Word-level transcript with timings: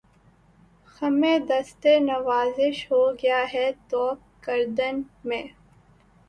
خمِ 0.93 1.21
دستِ 1.49 1.83
نوازش 2.07 2.77
ہو 2.91 3.01
گیا 3.21 3.41
ہے 3.53 3.67
طوق 3.89 4.17
گردن 4.47 4.95
میں 5.27 5.43